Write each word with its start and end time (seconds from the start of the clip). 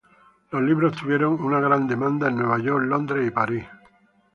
Los 0.49 0.63
libros 0.63 0.95
tuvieron 0.97 1.33
una 1.45 1.59
gran 1.59 1.87
demanda 1.87 2.27
en 2.27 2.37
Nueva 2.37 2.57
York, 2.57 2.85
Londres 2.87 3.27
y 3.27 3.29
París. 3.29 3.65